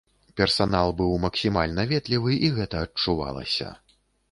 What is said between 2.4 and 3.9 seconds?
і гэта адчувалася.